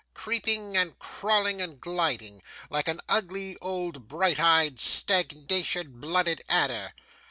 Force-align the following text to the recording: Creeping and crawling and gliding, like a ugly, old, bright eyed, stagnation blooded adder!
Creeping 0.15 0.75
and 0.75 0.97
crawling 0.97 1.61
and 1.61 1.79
gliding, 1.79 2.41
like 2.71 2.87
a 2.87 2.97
ugly, 3.07 3.55
old, 3.61 4.07
bright 4.07 4.39
eyed, 4.39 4.79
stagnation 4.79 5.99
blooded 6.01 6.41
adder! 6.49 6.95